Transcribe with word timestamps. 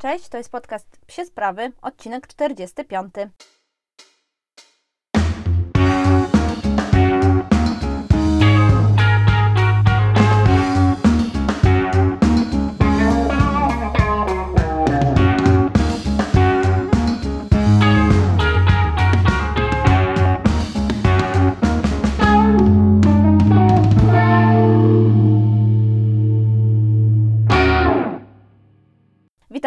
Cześć, 0.00 0.28
to 0.28 0.38
jest 0.38 0.52
podcast 0.52 0.86
Psie 1.06 1.24
Sprawy, 1.24 1.72
odcinek 1.82 2.26
45. 2.26 3.14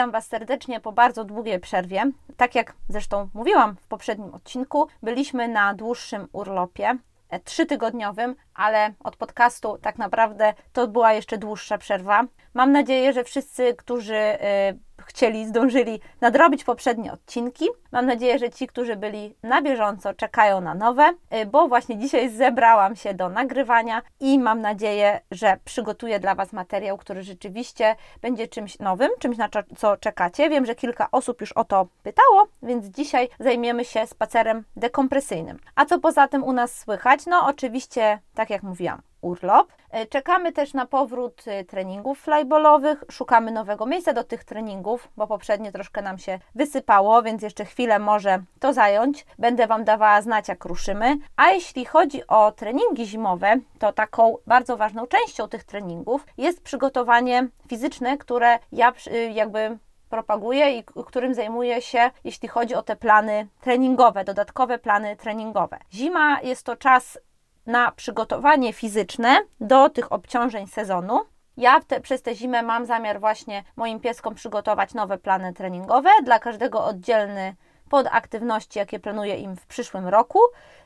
Witam 0.04 0.12
Was 0.12 0.28
serdecznie 0.28 0.80
po 0.80 0.92
bardzo 0.92 1.24
długiej 1.24 1.60
przerwie. 1.60 2.12
Tak 2.38 2.56
jak 2.56 2.74
zresztą 2.90 3.30
mówiłam 3.34 3.76
w 3.76 3.88
poprzednim 3.88 4.34
odcinku, 4.34 4.88
byliśmy 5.04 5.48
na 5.48 5.74
dłuższym 5.74 6.28
urlopie, 6.34 6.98
e, 7.30 7.40
trzytygodniowym, 7.40 8.36
ale 8.54 8.94
od 9.04 9.16
podcastu 9.16 9.78
tak 9.82 9.98
naprawdę 9.98 10.54
to 10.74 10.88
była 10.88 11.14
jeszcze 11.14 11.38
dłuższa 11.38 11.78
przerwa. 11.78 12.24
Mam 12.54 12.72
nadzieję, 12.72 13.14
że 13.14 13.24
wszyscy, 13.24 13.74
którzy 13.74 14.16
y, 14.16 14.40
chcieli, 15.06 15.46
zdążyli 15.46 16.00
nadrobić 16.22 16.64
poprzednie 16.64 17.14
odcinki. 17.14 17.66
Mam 17.92 18.06
nadzieję, 18.06 18.40
że 18.40 18.50
ci, 18.50 18.68
którzy 18.68 18.96
byli 18.96 19.36
na 19.44 19.62
bieżąco, 19.62 20.14
czekają 20.14 20.62
na 20.62 20.76
nowe, 20.76 21.14
y, 21.42 21.46
bo 21.46 21.68
właśnie 21.68 21.98
dzisiaj 21.98 22.30
zebrałam 22.30 22.96
się 22.96 23.14
do 23.14 23.30
nagrywania 23.30 24.02
i 24.20 24.40
mam 24.40 24.62
nadzieję, 24.62 25.20
że 25.32 25.58
przygotuję 25.66 26.20
dla 26.20 26.36
Was 26.36 26.54
materiał, 26.54 26.98
który 26.98 27.24
rzeczywiście 27.24 27.96
będzie 28.22 28.48
czymś 28.48 28.80
nowym, 28.80 29.12
czymś 29.20 29.38
na 29.38 29.50
co 29.78 29.98
czekacie. 29.98 30.50
Wiem, 30.50 30.66
że 30.66 30.76
kilka 30.76 31.08
osób 31.12 31.42
już 31.42 31.52
o 31.52 31.64
to 31.64 31.88
pytało, 32.04 32.48
więc 32.64 32.86
dzisiaj 32.86 33.30
zajmiemy 33.40 33.86
się 33.86 34.08
spacerem 34.08 34.64
dekompresyjnym. 34.76 35.60
A 35.76 35.86
co 35.86 36.00
poza 36.00 36.28
tym 36.28 36.44
u 36.44 36.54
nas 36.54 36.80
słychać? 36.80 37.26
No, 37.26 37.48
oczywiście, 37.48 38.20
tak 38.34 38.50
jak 38.50 38.64
mówiłam, 38.64 39.02
urlop. 39.24 39.68
E, 39.90 40.06
czekamy 40.06 40.52
też 40.52 40.74
na 40.74 40.86
powrót 40.86 41.44
e, 41.48 41.64
treningów 41.64 42.20
flyballowych, 42.20 43.04
szukamy 43.12 43.52
nowego 43.52 43.86
miejsca 43.86 44.14
do 44.14 44.24
tych 44.24 44.44
treningów, 44.44 45.10
bo 45.18 45.28
poprzednie 45.28 45.72
troszkę 45.72 46.02
nam 46.02 46.18
się 46.18 46.40
wysypało, 46.56 47.24
więc 47.24 47.42
jeszcze 47.42 47.66
chwilę 47.66 48.00
może 48.00 48.44
to 48.60 48.74
zająć. 48.74 49.26
Będę 49.40 49.68
Wam 49.68 49.84
dawała 49.84 50.22
znać, 50.22 50.48
jak 50.48 50.66
ruszymy. 50.66 51.18
A 51.38 51.50
jeśli 51.50 51.86
chodzi 51.86 52.28
o 52.28 52.52
treningi 52.52 53.06
zimowe, 53.06 53.56
to 53.80 53.94
taką 53.94 54.36
bardzo 54.48 54.78
ważną 54.78 55.08
częścią 55.08 55.48
tych 55.48 55.64
treningów 55.64 56.26
jest 56.38 56.64
przygotowanie 56.64 57.48
fizyczne, 57.68 58.18
które 58.18 58.60
ja 58.72 58.94
jakby 59.34 59.78
propaguję 60.10 60.78
i 60.78 60.84
którym 60.84 61.34
zajmuję 61.34 61.82
się, 61.82 62.12
jeśli 62.24 62.48
chodzi 62.48 62.76
o 62.76 62.84
te 62.84 62.96
plany 62.96 63.48
treningowe, 63.62 64.24
dodatkowe 64.24 64.80
plany 64.80 65.16
treningowe. 65.16 65.80
Zima 65.94 66.42
jest 66.42 66.66
to 66.66 66.76
czas 66.76 67.20
na 67.66 67.92
przygotowanie 67.92 68.74
fizyczne 68.74 69.40
do 69.60 69.90
tych 69.90 70.12
obciążeń 70.12 70.68
sezonu. 70.68 71.22
Ja 71.58 71.82
te, 71.82 72.02
przez 72.02 72.22
tę 72.22 72.36
zimę 72.36 72.64
mam 72.64 72.86
zamiar 72.86 73.20
właśnie 73.20 73.64
moim 73.76 74.00
pieskom 74.00 74.36
przygotować 74.36 74.94
nowe 74.94 75.18
plany 75.18 75.54
treningowe, 75.54 76.10
dla 76.24 76.40
każdego 76.40 76.86
oddzielny 76.86 77.56
pod 77.90 78.08
aktywności, 78.12 78.80
jakie 78.80 79.00
planuję 79.00 79.36
im 79.36 79.56
w 79.56 79.66
przyszłym 79.66 80.08
roku. 80.08 80.40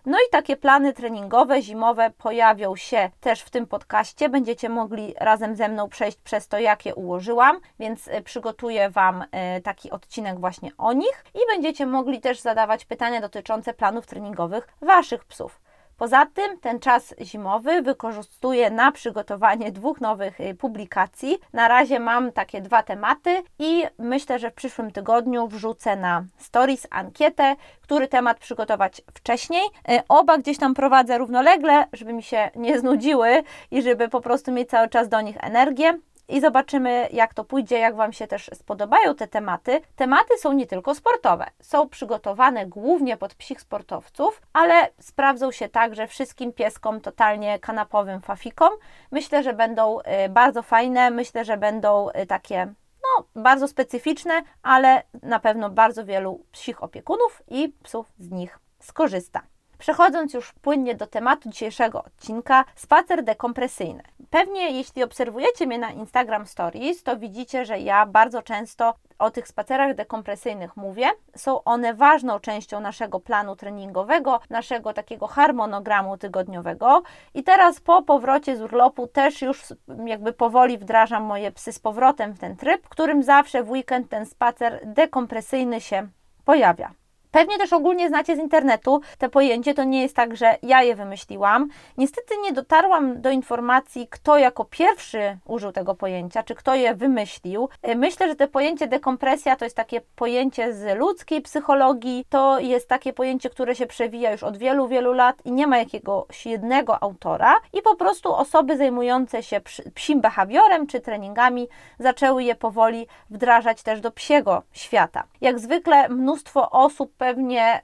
No 0.05 0.17
i 0.17 0.31
takie 0.31 0.57
plany 0.57 0.93
treningowe, 0.93 1.61
zimowe 1.61 2.11
pojawią 2.17 2.75
się 2.75 3.09
też 3.19 3.41
w 3.41 3.49
tym 3.49 3.67
podcaście. 3.67 4.29
Będziecie 4.29 4.69
mogli 4.69 5.13
razem 5.19 5.55
ze 5.55 5.69
mną 5.69 5.89
przejść 5.89 6.17
przez 6.17 6.47
to, 6.47 6.59
jakie 6.59 6.95
ułożyłam, 6.95 7.59
więc 7.79 8.07
e, 8.07 8.21
przygotuję 8.21 8.89
Wam 8.89 9.25
e, 9.31 9.61
taki 9.61 9.91
odcinek 9.91 10.39
właśnie 10.39 10.71
o 10.77 10.93
nich 10.93 11.25
i 11.33 11.39
będziecie 11.53 11.85
mogli 11.85 12.21
też 12.21 12.39
zadawać 12.39 12.85
pytania 12.85 13.21
dotyczące 13.21 13.73
planów 13.73 14.05
treningowych 14.05 14.67
Waszych 14.81 15.25
psów. 15.25 15.66
Poza 15.97 16.25
tym 16.25 16.59
ten 16.59 16.79
czas 16.79 17.15
zimowy 17.21 17.81
wykorzystuję 17.81 18.69
na 18.69 18.91
przygotowanie 18.91 19.71
dwóch 19.71 20.01
nowych 20.01 20.39
y, 20.39 20.55
publikacji. 20.55 21.37
Na 21.53 21.67
razie 21.67 21.99
mam 21.99 22.31
takie 22.31 22.61
dwa 22.61 22.83
tematy 22.83 23.43
i 23.59 23.83
myślę, 23.97 24.39
że 24.39 24.51
w 24.51 24.53
przyszłym 24.53 24.91
tygodniu 24.91 25.47
wrzucę 25.47 25.95
na 25.95 26.23
stories 26.37 26.87
ankietę, 26.89 27.55
który 27.81 28.07
temat 28.07 28.39
przygotować 28.39 29.01
wcześniej. 29.13 29.63
Y, 29.91 29.99
oba 30.09 30.37
gdzieś 30.37 30.57
tam 30.57 30.73
prowadzę 30.73 31.17
równolegle, 31.17 31.85
żeby 31.93 32.13
mi 32.13 32.23
się 32.23 32.49
nie 32.55 32.79
znudziły 32.79 33.43
i 33.71 33.81
żeby 33.81 34.09
po 34.09 34.21
prostu 34.21 34.51
mieć 34.51 34.69
cały 34.69 34.89
czas 34.89 35.09
do 35.09 35.21
nich 35.21 35.37
energię 35.39 35.99
i 36.27 36.41
zobaczymy, 36.41 37.09
jak 37.11 37.33
to 37.33 37.43
pójdzie, 37.43 37.79
jak 37.79 37.95
Wam 37.95 38.13
się 38.13 38.27
też 38.27 38.49
spodobają 38.53 39.15
te 39.15 39.27
tematy. 39.27 39.81
Tematy 39.95 40.37
są 40.37 40.53
nie 40.53 40.67
tylko 40.67 40.95
sportowe, 40.95 41.45
są 41.61 41.89
przygotowane 41.89 42.65
głównie 42.65 43.17
pod 43.17 43.35
psich 43.35 43.61
sportowców, 43.61 44.41
ale 44.53 44.89
sprawdzą 44.99 45.51
się 45.51 45.69
także 45.69 46.07
wszystkim 46.07 46.53
pieskom 46.53 47.01
totalnie 47.01 47.59
kanapowym 47.59 48.21
fafikom. 48.21 48.69
Myślę, 49.11 49.43
że 49.43 49.53
będą 49.53 49.99
y, 49.99 50.03
bardzo 50.29 50.61
fajne, 50.61 51.11
myślę, 51.11 51.45
że 51.45 51.57
będą 51.57 52.09
y, 52.09 52.25
takie 52.25 52.73
no, 53.03 53.41
bardzo 53.41 53.67
specyficzne, 53.67 54.43
ale 54.63 55.03
na 55.23 55.39
pewno 55.39 55.69
bardzo 55.69 56.05
wielu 56.05 56.45
psich 56.51 56.83
opiekunów 56.83 57.43
i 57.47 57.69
psów 57.83 58.11
z 58.19 58.31
nich 58.31 58.59
skorzysta. 58.79 59.41
Przechodząc 59.77 60.33
już 60.33 60.53
płynnie 60.53 60.95
do 60.95 61.07
tematu 61.07 61.49
dzisiejszego 61.49 62.03
odcinka, 62.03 62.65
spacer 62.75 63.23
dekompresyjny. 63.23 64.03
Pewnie 64.29 64.71
jeśli 64.71 65.03
obserwujecie 65.03 65.67
mnie 65.67 65.79
na 65.79 65.91
Instagram 65.91 66.45
Stories, 66.45 67.03
to 67.03 67.17
widzicie, 67.17 67.65
że 67.65 67.79
ja 67.79 68.05
bardzo 68.05 68.41
często 68.41 68.93
o 69.19 69.31
tych 69.31 69.47
spacerach 69.47 69.95
dekompresyjnych 69.95 70.77
mówię. 70.77 71.07
Są 71.35 71.63
one 71.63 71.93
ważną 71.93 72.39
częścią 72.39 72.79
naszego 72.79 73.19
planu 73.19 73.55
treningowego, 73.55 74.39
naszego 74.49 74.93
takiego 74.93 75.27
harmonogramu 75.27 76.17
tygodniowego. 76.17 77.03
I 77.33 77.43
teraz 77.43 77.79
po 77.79 78.01
powrocie 78.01 78.57
z 78.57 78.61
urlopu 78.61 79.07
też 79.07 79.41
już 79.41 79.63
jakby 80.05 80.33
powoli 80.33 80.77
wdrażam 80.77 81.23
moje 81.23 81.51
psy 81.51 81.71
z 81.71 81.79
powrotem 81.79 82.33
w 82.33 82.39
ten 82.39 82.55
tryb, 82.55 82.85
w 82.85 82.89
którym 82.89 83.23
zawsze 83.23 83.63
w 83.63 83.71
weekend 83.71 84.09
ten 84.09 84.25
spacer 84.25 84.81
dekompresyjny 84.85 85.81
się 85.81 86.07
pojawia. 86.45 86.91
Pewnie 87.37 87.57
też 87.57 87.73
ogólnie 87.73 88.07
znacie 88.07 88.35
z 88.35 88.39
internetu 88.39 89.01
te 89.17 89.29
pojęcie, 89.29 89.73
to 89.73 89.83
nie 89.83 90.01
jest 90.01 90.15
tak, 90.15 90.37
że 90.37 90.55
ja 90.63 90.83
je 90.83 90.95
wymyśliłam. 90.95 91.69
Niestety 91.97 92.33
nie 92.43 92.53
dotarłam 92.53 93.21
do 93.21 93.29
informacji, 93.29 94.07
kto 94.11 94.37
jako 94.37 94.65
pierwszy 94.65 95.37
użył 95.45 95.71
tego 95.71 95.95
pojęcia, 95.95 96.43
czy 96.43 96.55
kto 96.55 96.75
je 96.75 96.95
wymyślił. 96.95 97.69
E, 97.81 97.95
myślę, 97.95 98.27
że 98.27 98.35
to 98.35 98.47
pojęcie 98.47 98.87
dekompresja 98.87 99.55
to 99.55 99.65
jest 99.65 99.75
takie 99.75 100.01
pojęcie 100.15 100.73
z 100.73 100.97
ludzkiej 100.97 101.41
psychologii, 101.41 102.25
to 102.29 102.59
jest 102.59 102.87
takie 102.89 103.13
pojęcie, 103.13 103.49
które 103.49 103.75
się 103.75 103.85
przewija 103.85 104.31
już 104.31 104.43
od 104.43 104.57
wielu, 104.57 104.87
wielu 104.87 105.13
lat 105.13 105.45
i 105.45 105.51
nie 105.51 105.67
ma 105.67 105.77
jakiegoś 105.77 106.45
jednego 106.45 107.03
autora 107.03 107.55
i 107.73 107.81
po 107.81 107.95
prostu 107.95 108.33
osoby 108.33 108.77
zajmujące 108.77 109.43
się 109.43 109.61
psim 109.93 110.21
behawiorem 110.21 110.87
czy 110.87 110.99
treningami 110.99 111.67
zaczęły 111.99 112.43
je 112.43 112.55
powoli 112.55 113.07
wdrażać 113.29 113.83
też 113.83 114.01
do 114.01 114.11
psiego 114.11 114.63
świata. 114.71 115.23
Jak 115.41 115.59
zwykle 115.59 116.09
mnóstwo 116.09 116.69
osób 116.71 117.13
pewnie 117.27 117.81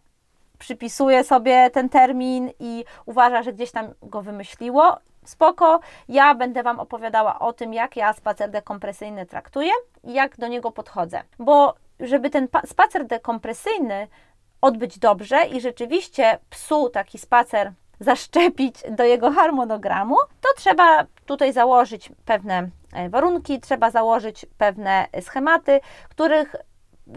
przypisuje 0.60 1.24
sobie 1.24 1.70
ten 1.70 1.90
termin 1.90 2.52
i 2.60 2.86
uważa, 3.06 3.44
że 3.44 3.54
gdzieś 3.54 3.72
tam 3.72 3.94
go 4.02 4.22
wymyśliło. 4.22 4.98
Spoko, 5.26 5.80
ja 6.10 6.36
będę 6.36 6.64
Wam 6.64 6.80
opowiadała 6.80 7.40
o 7.40 7.54
tym, 7.54 7.74
jak 7.74 7.96
ja 7.96 8.14
spacer 8.14 8.52
dekompresyjny 8.52 9.26
traktuję 9.26 9.72
i 10.04 10.14
jak 10.14 10.38
do 10.38 10.48
niego 10.48 10.72
podchodzę. 10.72 11.24
Bo 11.40 11.76
żeby 12.00 12.30
ten 12.30 12.48
spacer 12.66 13.08
dekompresyjny 13.08 14.08
odbyć 14.62 15.00
dobrze 15.00 15.46
i 15.46 15.62
rzeczywiście 15.62 16.40
psu 16.50 16.90
taki 16.90 17.18
spacer 17.18 17.72
zaszczepić 18.00 18.76
do 18.92 19.04
jego 19.04 19.32
harmonogramu, 19.32 20.16
to 20.42 20.50
trzeba 20.58 21.06
tutaj 21.26 21.54
założyć 21.54 22.12
pewne 22.26 22.70
e, 22.94 23.10
warunki, 23.10 23.60
trzeba 23.60 23.92
założyć 23.92 24.46
pewne 24.58 25.08
schematy, 25.22 25.80
których 26.10 26.56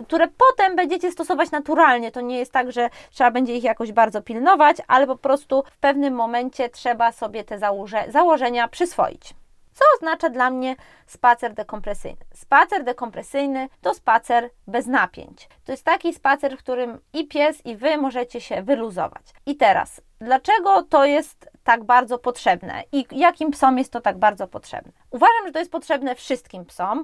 które 0.06 0.28
potem 0.28 0.76
będziecie 0.76 1.12
stosować 1.12 1.50
naturalnie. 1.50 2.12
To 2.12 2.20
nie 2.20 2.38
jest 2.38 2.52
tak, 2.52 2.72
że 2.72 2.90
trzeba 3.10 3.30
będzie 3.30 3.56
ich 3.56 3.64
jakoś 3.64 3.92
bardzo 3.92 4.22
pilnować, 4.22 4.76
ale 4.88 5.06
po 5.06 5.16
prostu 5.16 5.64
w 5.72 5.78
pewnym 5.78 6.14
momencie 6.14 6.68
trzeba 6.68 7.12
sobie 7.12 7.44
te 7.44 7.58
założe 7.58 8.04
założenia 8.08 8.68
przyswoić. 8.68 9.34
Co 9.72 9.84
oznacza 9.96 10.28
dla 10.28 10.50
mnie 10.50 10.76
spacer 11.06 11.54
dekompresyjny? 11.54 12.16
Spacer 12.34 12.84
dekompresyjny 12.84 13.68
to 13.80 13.94
spacer 13.94 14.50
bez 14.66 14.86
napięć. 14.86 15.48
To 15.64 15.72
jest 15.72 15.84
taki 15.84 16.14
spacer, 16.14 16.56
w 16.56 16.58
którym 16.58 16.98
i 17.12 17.28
pies, 17.28 17.66
i 17.66 17.76
wy 17.76 17.96
możecie 17.96 18.40
się 18.40 18.62
wyluzować. 18.62 19.22
I 19.46 19.56
teraz, 19.56 20.00
dlaczego 20.20 20.82
to 20.82 21.04
jest 21.04 21.50
tak 21.66 21.84
bardzo 21.84 22.18
potrzebne 22.18 22.82
i 22.92 23.06
jakim 23.12 23.50
psom 23.50 23.78
jest 23.78 23.92
to 23.92 24.00
tak 24.00 24.18
bardzo 24.18 24.48
potrzebne? 24.48 24.92
Uważam, 25.10 25.46
że 25.46 25.52
to 25.52 25.58
jest 25.58 25.72
potrzebne 25.72 26.14
wszystkim 26.14 26.64
psom, 26.64 26.98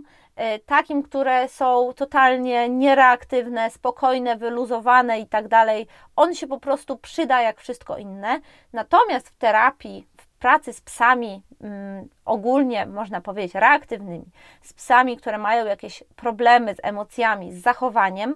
y, 0.57 0.59
takim, 0.59 1.03
które 1.03 1.49
są 1.49 1.93
totalnie 1.97 2.69
niereaktywne, 2.69 3.71
spokojne, 3.71 4.37
wyluzowane 4.37 5.21
i 5.21 5.27
tak 5.27 5.49
dalej. 5.49 5.87
On 6.17 6.35
się 6.35 6.47
po 6.47 6.61
prostu 6.61 6.97
przyda 6.97 7.43
jak 7.43 7.61
wszystko 7.61 7.97
inne. 7.97 8.41
Natomiast 8.73 9.29
w 9.29 9.37
terapii 9.37 10.07
pracy 10.39 10.73
z 10.73 10.81
psami 10.81 11.43
mm, 11.61 12.09
ogólnie, 12.25 12.87
można 12.87 13.21
powiedzieć, 13.21 13.55
reaktywnymi, 13.55 14.25
z 14.63 14.73
psami, 14.73 15.17
które 15.17 15.39
mają 15.39 15.67
jakieś 15.67 16.05
problemy 16.17 16.75
z 16.75 16.79
emocjami, 16.83 17.53
z 17.53 17.63
zachowaniem, 17.63 18.35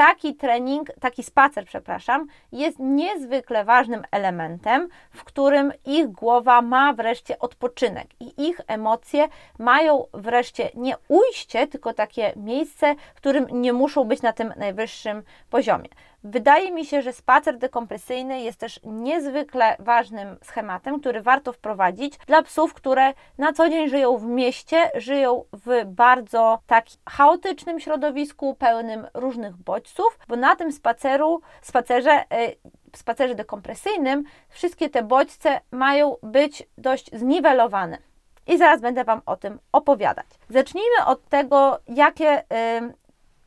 taki 0.00 0.34
trening, 0.34 0.90
taki 1.00 1.22
spacer, 1.22 1.64
przepraszam, 1.64 2.26
jest 2.52 2.78
niezwykle 2.78 3.64
ważnym 3.64 4.02
elementem, 4.10 4.88
w 5.10 5.24
którym 5.24 5.72
ich 5.86 6.08
głowa 6.08 6.62
ma 6.62 6.92
wreszcie 6.92 7.38
odpoczynek 7.38 8.06
i 8.20 8.48
ich 8.48 8.60
emocje 8.66 9.28
mają 9.58 10.04
wreszcie 10.14 10.70
nie 10.74 10.94
ujście, 11.08 11.66
tylko 11.66 11.92
takie 11.94 12.32
miejsce, 12.36 12.94
w 13.14 13.16
którym 13.16 13.46
nie 13.50 13.72
muszą 13.72 14.04
być 14.04 14.22
na 14.22 14.32
tym 14.32 14.52
najwyższym 14.56 15.22
poziomie. 15.50 15.88
Wydaje 16.24 16.72
mi 16.72 16.86
się, 16.86 17.02
że 17.02 17.12
spacer 17.12 17.58
dekompresyjny 17.58 18.40
jest 18.40 18.60
też 18.60 18.80
niezwykle 18.84 19.76
ważnym 19.78 20.36
schematem, 20.42 21.00
który 21.00 21.22
warto 21.22 21.52
wprowadzić 21.52 22.18
dla 22.26 22.42
psów, 22.42 22.74
które 22.74 23.12
na 23.38 23.52
co 23.52 23.68
dzień 23.68 23.88
żyją 23.88 24.16
w 24.16 24.26
mieście, 24.26 24.90
żyją 24.94 25.44
w 25.52 25.84
bardzo 25.84 26.58
takim 26.66 26.96
chaotycznym 27.08 27.80
środowisku, 27.80 28.54
pełnym 28.54 29.06
różnych 29.14 29.56
bodźców, 29.56 30.18
bo 30.28 30.36
na 30.36 30.56
tym 30.56 30.72
spaceru, 30.72 31.40
spacerze 31.62 32.10
e, 32.10 32.52
spacerze 32.96 33.34
dekompresyjnym 33.34 34.24
wszystkie 34.48 34.90
te 34.90 35.02
bodźce 35.02 35.60
mają 35.70 36.16
być 36.22 36.62
dość 36.78 37.10
zniwelowane. 37.12 37.98
I 38.46 38.58
zaraz 38.58 38.80
będę 38.80 39.04
Wam 39.04 39.22
o 39.26 39.36
tym 39.36 39.58
opowiadać. 39.72 40.26
Zacznijmy 40.48 41.06
od 41.06 41.28
tego, 41.28 41.78
jakie 41.88 42.44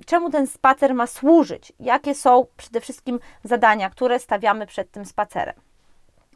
czemu 0.06 0.30
ten 0.30 0.48
spacer 0.48 0.96
ma 0.96 1.08
służyć, 1.08 1.74
jakie 1.80 2.16
są 2.16 2.46
przede 2.58 2.82
wszystkim 2.82 3.20
zadania, 3.44 3.90
które 3.90 4.20
stawiamy 4.20 4.66
przed 4.66 4.92
tym 4.92 5.06
spacerem. 5.06 5.56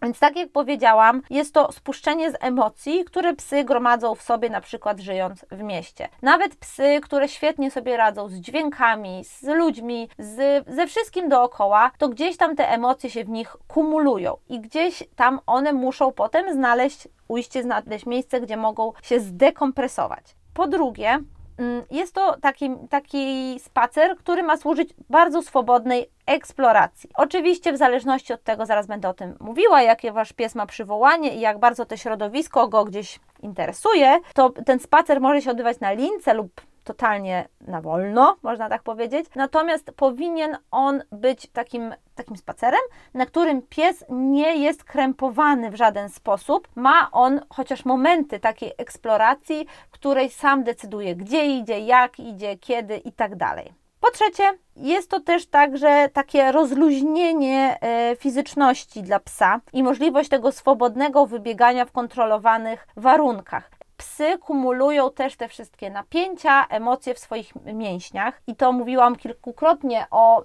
Więc 0.02 0.20
tak 0.20 0.36
jak 0.36 0.50
powiedziałam, 0.50 1.22
jest 1.30 1.54
to 1.54 1.72
spuszczenie 1.72 2.32
z 2.32 2.36
emocji, 2.40 3.06
które 3.06 3.34
psy 3.34 3.64
gromadzą 3.64 4.16
w 4.16 4.22
sobie, 4.22 4.50
na 4.50 4.62
przykład 4.62 5.00
żyjąc 5.00 5.46
w 5.52 5.62
mieście. 5.64 6.10
Nawet 6.22 6.56
psy, 6.56 7.00
które 7.04 7.28
świetnie 7.28 7.72
sobie 7.72 7.98
radzą 7.98 8.30
z 8.30 8.34
dźwiękami, 8.34 9.24
z 9.24 9.44
ludźmi, 9.44 10.10
z, 10.20 10.66
ze 10.68 10.88
wszystkim 10.88 11.30
dookoła, 11.30 11.92
to 11.98 12.10
gdzieś 12.10 12.38
tam 12.38 12.56
te 12.56 12.70
emocje 12.70 13.10
się 13.10 13.24
w 13.24 13.30
nich 13.30 13.58
kumulują 13.68 14.38
i 14.50 14.60
gdzieś 14.60 15.04
tam 15.16 15.40
one 15.46 15.74
muszą 15.74 16.12
potem 16.12 16.54
znaleźć 16.54 17.08
ujście, 17.28 17.64
znaleźć 17.64 18.06
miejsce, 18.06 18.42
gdzie 18.42 18.58
mogą 18.58 18.94
się 19.04 19.20
zdekompresować. 19.20 20.36
Po 20.54 20.68
drugie, 20.68 21.20
jest 21.92 22.14
to 22.14 22.38
taki, 22.42 22.70
taki 22.90 23.60
spacer, 23.60 24.18
który 24.18 24.44
ma 24.44 24.58
służyć 24.58 24.94
bardzo 25.10 25.42
swobodnej 25.42 26.10
eksploracji. 26.26 27.10
Oczywiście, 27.16 27.74
w 27.74 27.78
zależności 27.78 28.34
od 28.34 28.44
tego, 28.44 28.66
zaraz 28.66 28.88
będę 28.88 29.10
o 29.10 29.14
tym 29.14 29.38
mówiła, 29.40 29.82
jakie 29.82 30.12
wasz 30.12 30.34
pies 30.34 30.56
ma 30.56 30.66
przywołanie 30.66 31.36
i 31.36 31.40
jak 31.40 31.60
bardzo 31.60 31.86
to 31.86 31.98
środowisko 31.98 32.68
go 32.68 32.86
gdzieś 32.86 33.20
interesuje, 33.44 34.20
to 34.34 34.50
ten 34.50 34.80
spacer 34.80 35.22
może 35.22 35.42
się 35.42 35.52
odbywać 35.52 35.80
na 35.80 35.92
lince 35.92 36.34
lub 36.34 36.62
totalnie 36.84 37.48
na 37.62 37.82
wolno, 37.82 38.36
można 38.44 38.70
tak 38.70 38.84
powiedzieć. 38.84 39.26
Natomiast 39.36 39.92
powinien 39.92 40.58
on 40.72 41.04
być 41.12 41.48
takim, 41.48 41.94
takim 42.18 42.38
spacerem, 42.38 42.80
na 43.14 43.26
którym 43.26 43.62
pies 43.62 44.06
nie 44.10 44.56
jest 44.56 44.84
krępowany 44.84 45.72
w 45.72 45.76
żaden 45.76 46.10
sposób. 46.10 46.68
Ma 46.76 47.12
on 47.12 47.42
chociaż 47.50 47.86
momenty 47.86 48.40
takiej 48.40 48.72
eksploracji, 48.78 49.68
w 49.88 49.92
której 49.92 50.30
sam 50.30 50.64
decyduje, 50.64 51.16
gdzie 51.16 51.46
idzie, 51.46 51.80
jak 51.80 52.20
idzie, 52.20 52.58
kiedy 52.58 52.98
i 52.98 53.12
tak 53.12 53.36
dalej. 53.36 53.74
Po 54.00 54.12
trzecie, 54.12 54.44
jest 54.76 55.10
to 55.10 55.20
też 55.20 55.48
także 55.48 56.10
takie 56.14 56.52
rozluźnienie 56.52 57.78
e, 57.82 58.16
fizyczności 58.16 59.04
dla 59.04 59.20
psa 59.20 59.62
i 59.74 59.84
możliwość 59.84 60.30
tego 60.30 60.52
swobodnego 60.52 61.26
wybiegania 61.26 61.86
w 61.86 61.92
kontrolowanych 61.92 62.88
warunkach 62.96 63.77
psy 64.18 64.38
kumulują 64.38 65.12
też 65.12 65.36
te 65.36 65.48
wszystkie 65.48 65.90
napięcia, 65.90 66.68
emocje 66.70 67.14
w 67.14 67.20
swoich 67.20 67.54
mięśniach. 67.66 68.42
I 68.48 68.56
to 68.56 68.72
mówiłam 68.72 69.16
kilkukrotnie 69.16 70.06
o, 70.12 70.44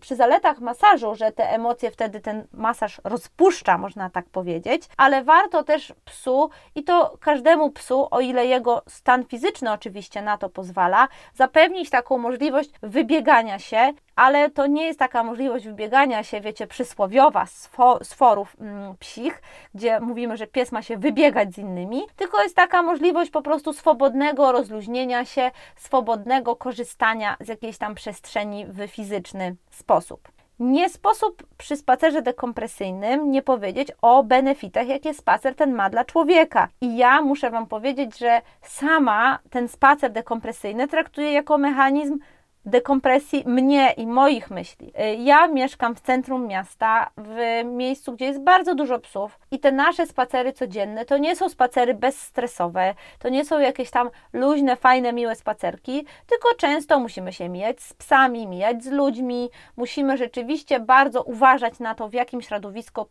przy 0.00 0.16
zaletach 0.16 0.60
masażu, 0.60 1.14
że 1.14 1.32
te 1.32 1.50
emocje 1.50 1.90
wtedy 1.90 2.20
ten 2.20 2.46
masaż 2.52 3.00
rozpuszcza, 3.04 3.78
można 3.78 4.10
tak 4.10 4.24
powiedzieć, 4.28 4.82
ale 4.96 5.24
warto 5.24 5.64
też 5.64 5.94
psu 6.04 6.50
i 6.74 6.84
to 6.84 7.16
każdemu 7.20 7.70
psu, 7.70 8.08
o 8.10 8.20
ile 8.20 8.46
jego 8.46 8.82
stan 8.88 9.24
fizyczny 9.24 9.72
oczywiście 9.72 10.22
na 10.22 10.38
to 10.38 10.48
pozwala, 10.48 11.08
zapewnić 11.34 11.90
taką 11.90 12.18
możliwość 12.18 12.70
wybiegania 12.82 13.58
się 13.58 13.92
ale 14.16 14.50
to 14.50 14.66
nie 14.66 14.86
jest 14.86 14.98
taka 14.98 15.22
możliwość 15.22 15.66
wybiegania 15.66 16.22
się, 16.22 16.40
wiecie, 16.40 16.66
przysłowiowa 16.66 17.46
z, 17.46 17.66
fo, 17.66 17.98
z 18.02 18.14
forów 18.14 18.56
mm, 18.60 18.96
psich, 18.96 19.42
gdzie 19.74 20.00
mówimy, 20.00 20.36
że 20.36 20.46
pies 20.46 20.72
ma 20.72 20.82
się 20.82 20.96
wybiegać 20.96 21.54
z 21.54 21.58
innymi, 21.58 22.02
tylko 22.16 22.42
jest 22.42 22.56
taka 22.56 22.82
możliwość 22.82 23.30
po 23.30 23.42
prostu 23.42 23.72
swobodnego 23.72 24.52
rozluźnienia 24.52 25.24
się, 25.24 25.50
swobodnego 25.76 26.56
korzystania 26.56 27.36
z 27.40 27.48
jakiejś 27.48 27.78
tam 27.78 27.94
przestrzeni 27.94 28.66
w 28.66 28.86
fizyczny 28.86 29.56
sposób. 29.70 30.34
Nie 30.58 30.88
sposób 30.88 31.42
przy 31.56 31.76
spacerze 31.76 32.22
dekompresyjnym 32.22 33.30
nie 33.30 33.42
powiedzieć 33.42 33.88
o 34.02 34.22
benefitach, 34.22 34.86
jakie 34.88 35.14
spacer 35.14 35.54
ten 35.54 35.74
ma 35.74 35.90
dla 35.90 36.04
człowieka. 36.04 36.68
I 36.80 36.96
ja 36.96 37.22
muszę 37.22 37.50
Wam 37.50 37.66
powiedzieć, 37.66 38.18
że 38.18 38.42
sama 38.62 39.38
ten 39.50 39.68
spacer 39.68 40.12
dekompresyjny 40.12 40.88
traktuję 40.88 41.32
jako 41.32 41.58
mechanizm 41.58 42.18
dekompresji 42.66 43.42
mnie 43.46 43.92
i 43.96 44.06
moich 44.06 44.50
myśli. 44.50 44.92
Y, 45.00 45.14
ja 45.14 45.48
mieszkam 45.48 45.94
w 45.94 46.00
centrum 46.00 46.46
miasta, 46.46 47.10
w 47.16 47.64
miejscu, 47.64 48.12
gdzie 48.12 48.24
jest 48.24 48.40
bardzo 48.40 48.74
dużo 48.74 48.98
psów 48.98 49.38
i 49.50 49.58
te 49.58 49.72
nasze 49.72 50.06
spacery 50.06 50.52
codzienne 50.52 51.04
to 51.04 51.18
nie 51.18 51.36
są 51.36 51.48
spacery 51.48 51.94
bezstresowe, 51.94 52.94
to 53.18 53.28
nie 53.28 53.44
są 53.44 53.58
jakieś 53.58 53.90
tam 53.90 54.10
luźne, 54.32 54.76
fajne, 54.76 55.12
miłe 55.12 55.34
spacerki, 55.34 56.06
tylko 56.26 56.54
często 56.58 57.00
musimy 57.00 57.32
się 57.32 57.48
mijać 57.48 57.82
z 57.82 57.94
psami, 57.94 58.46
mijać 58.46 58.84
z 58.84 58.90
ludźmi, 58.90 59.50
musimy 59.76 60.16
rzeczywiście 60.16 60.80
bardzo 60.80 61.22
uważać 61.22 61.78
na 61.78 61.94
to, 61.94 62.08
w 62.08 62.12
jakim 62.12 62.42
środowisku 62.42 63.06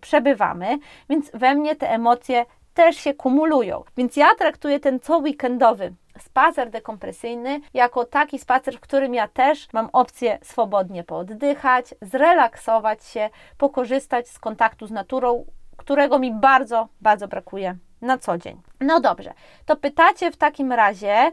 przebywamy, 0.00 0.78
więc 1.10 1.30
we 1.34 1.54
mnie 1.54 1.76
te 1.76 1.90
emocje 1.90 2.44
też 2.78 2.96
się 2.96 3.14
kumulują. 3.14 3.84
Więc 3.96 4.16
ja 4.16 4.34
traktuję 4.34 4.80
ten 4.80 5.00
co 5.00 5.18
weekendowy 5.18 5.94
spacer 6.18 6.70
dekompresyjny 6.70 7.60
jako 7.74 8.04
taki 8.04 8.38
spacer, 8.38 8.76
w 8.76 8.80
którym 8.80 9.14
ja 9.14 9.28
też 9.28 9.72
mam 9.72 9.88
opcję 9.92 10.38
swobodnie 10.42 11.04
pooddychać, 11.04 11.94
zrelaksować 12.02 13.04
się, 13.04 13.30
pokorzystać 13.56 14.28
z 14.28 14.38
kontaktu 14.38 14.86
z 14.86 14.90
naturą, 14.90 15.44
którego 15.76 16.18
mi 16.18 16.34
bardzo, 16.34 16.88
bardzo 17.00 17.28
brakuje 17.28 17.76
na 18.00 18.18
co 18.18 18.38
dzień. 18.38 18.60
No 18.80 19.00
dobrze, 19.00 19.34
to 19.66 19.76
pytacie 19.76 20.30
w 20.30 20.36
takim 20.36 20.72
razie, 20.72 21.32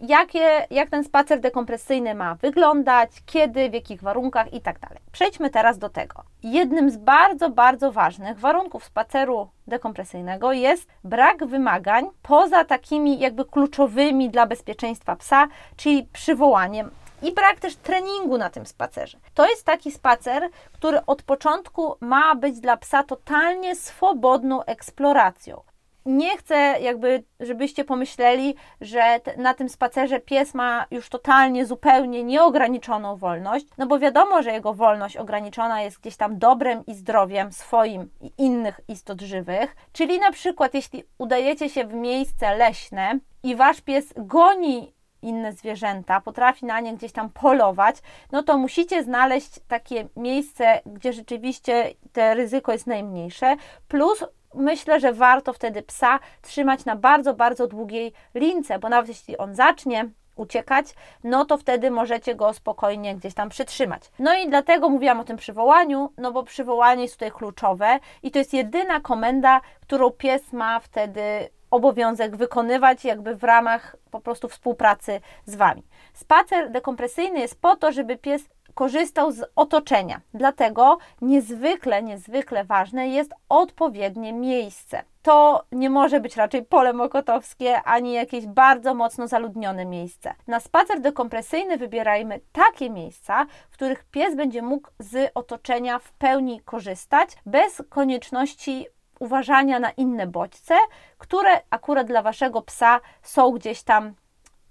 jakie, 0.00 0.66
jak 0.70 0.90
ten 0.90 1.04
spacer 1.04 1.40
dekompresyjny 1.40 2.14
ma 2.14 2.34
wyglądać, 2.34 3.10
kiedy, 3.26 3.70
w 3.70 3.74
jakich 3.74 4.02
warunkach 4.02 4.52
i 4.52 4.60
tak 4.60 4.78
dalej. 4.78 4.98
Przejdźmy 5.12 5.50
teraz 5.50 5.78
do 5.78 5.88
tego. 5.88 6.22
Jednym 6.42 6.90
z 6.90 6.96
bardzo, 6.96 7.50
bardzo 7.50 7.92
ważnych 7.92 8.38
warunków 8.38 8.84
spaceru 8.84 9.48
dekompresyjnego 9.66 10.52
jest 10.52 10.88
brak 11.04 11.46
wymagań 11.46 12.06
poza 12.22 12.64
takimi 12.64 13.18
jakby 13.18 13.44
kluczowymi 13.44 14.30
dla 14.30 14.46
bezpieczeństwa 14.46 15.16
psa, 15.16 15.48
czyli 15.76 16.08
przywołaniem 16.12 16.90
i 17.22 17.32
brak 17.32 17.60
też 17.60 17.76
treningu 17.76 18.38
na 18.38 18.50
tym 18.50 18.66
spacerze. 18.66 19.18
To 19.34 19.48
jest 19.48 19.66
taki 19.66 19.92
spacer, 19.92 20.48
który 20.72 21.06
od 21.06 21.22
początku 21.22 21.96
ma 22.00 22.34
być 22.34 22.60
dla 22.60 22.76
psa 22.76 23.02
totalnie 23.02 23.76
swobodną 23.76 24.64
eksploracją 24.64 25.60
nie 26.06 26.36
chcę 26.36 26.54
jakby, 26.80 27.24
żebyście 27.40 27.84
pomyśleli, 27.84 28.54
że 28.80 29.20
na 29.36 29.54
tym 29.54 29.68
spacerze 29.68 30.20
pies 30.20 30.54
ma 30.54 30.86
już 30.90 31.08
totalnie, 31.08 31.66
zupełnie 31.66 32.24
nieograniczoną 32.24 33.16
wolność, 33.16 33.66
no 33.78 33.86
bo 33.86 33.98
wiadomo, 33.98 34.42
że 34.42 34.52
jego 34.52 34.74
wolność 34.74 35.16
ograniczona 35.16 35.82
jest 35.82 36.00
gdzieś 36.00 36.16
tam 36.16 36.38
dobrem 36.38 36.86
i 36.86 36.94
zdrowiem 36.94 37.52
swoim 37.52 38.10
i 38.20 38.32
innych 38.38 38.80
istot 38.88 39.20
żywych. 39.20 39.76
Czyli 39.92 40.18
na 40.18 40.32
przykład, 40.32 40.74
jeśli 40.74 41.04
udajecie 41.18 41.68
się 41.68 41.84
w 41.84 41.94
miejsce 41.94 42.56
leśne 42.56 43.18
i 43.42 43.56
wasz 43.56 43.80
pies 43.80 44.14
goni 44.16 44.92
inne 45.22 45.52
zwierzęta, 45.52 46.20
potrafi 46.20 46.66
na 46.66 46.80
nie 46.80 46.94
gdzieś 46.94 47.12
tam 47.12 47.30
polować, 47.30 47.96
no 48.32 48.42
to 48.42 48.58
musicie 48.58 49.04
znaleźć 49.04 49.60
takie 49.68 50.08
miejsce, 50.16 50.80
gdzie 50.86 51.12
rzeczywiście 51.12 51.94
te 52.12 52.34
ryzyko 52.34 52.72
jest 52.72 52.86
najmniejsze, 52.86 53.56
plus 53.88 54.24
myślę, 54.54 55.00
że 55.00 55.12
warto 55.12 55.52
wtedy 55.52 55.82
psa 55.82 56.18
trzymać 56.42 56.84
na 56.84 56.96
bardzo, 56.96 57.34
bardzo 57.34 57.66
długiej 57.66 58.12
lince, 58.34 58.78
bo 58.78 58.88
nawet 58.88 59.08
jeśli 59.08 59.38
on 59.38 59.54
zacznie 59.54 60.08
uciekać, 60.36 60.86
no 61.24 61.44
to 61.44 61.58
wtedy 61.58 61.90
możecie 61.90 62.34
go 62.34 62.52
spokojnie 62.52 63.16
gdzieś 63.16 63.34
tam 63.34 63.48
przytrzymać. 63.48 64.02
No 64.18 64.34
i 64.34 64.48
dlatego 64.48 64.88
mówiłam 64.88 65.20
o 65.20 65.24
tym 65.24 65.36
przywołaniu, 65.36 66.12
no 66.18 66.32
bo 66.32 66.42
przywołanie 66.42 67.02
jest 67.02 67.14
tutaj 67.14 67.30
kluczowe 67.30 67.98
i 68.22 68.30
to 68.30 68.38
jest 68.38 68.54
jedyna 68.54 69.00
komenda, 69.00 69.60
którą 69.80 70.10
pies 70.10 70.52
ma 70.52 70.80
wtedy 70.80 71.48
obowiązek 71.70 72.36
wykonywać 72.36 73.04
jakby 73.04 73.36
w 73.36 73.44
ramach 73.44 73.96
po 74.10 74.20
prostu 74.20 74.48
współpracy 74.48 75.20
z 75.46 75.54
Wami. 75.54 75.82
Spacer 76.12 76.70
dekompresyjny 76.70 77.40
jest 77.40 77.60
po 77.60 77.76
to, 77.76 77.92
żeby 77.92 78.16
pies 78.16 78.42
korzystał 78.74 79.32
z 79.32 79.44
otoczenia. 79.56 80.20
Dlatego 80.34 80.98
niezwykle, 81.20 82.02
niezwykle 82.02 82.64
ważne 82.64 83.08
jest 83.08 83.32
odpowiednie 83.48 84.32
miejsce. 84.32 85.04
To 85.22 85.64
nie 85.72 85.90
może 85.90 86.20
być 86.20 86.36
raczej 86.36 86.64
pole 86.64 86.92
mokotowskie 86.92 87.82
ani 87.82 88.12
jakieś 88.12 88.46
bardzo 88.46 88.94
mocno 88.94 89.28
zaludnione 89.28 89.84
miejsce. 89.84 90.34
Na 90.46 90.60
spacer 90.60 91.00
dekompresyjny 91.00 91.78
wybierajmy 91.78 92.40
takie 92.52 92.90
miejsca, 92.90 93.46
w 93.70 93.74
których 93.74 94.04
pies 94.04 94.36
będzie 94.36 94.62
mógł 94.62 94.88
z 94.98 95.30
otoczenia 95.34 95.98
w 95.98 96.12
pełni 96.12 96.60
korzystać, 96.60 97.30
bez 97.46 97.82
konieczności 97.88 98.86
uważania 99.18 99.78
na 99.78 99.90
inne 99.90 100.26
bodźce, 100.26 100.74
które 101.18 101.60
akurat 101.70 102.06
dla 102.06 102.22
waszego 102.22 102.62
psa 102.62 103.00
są 103.22 103.50
gdzieś 103.50 103.82
tam 103.82 104.14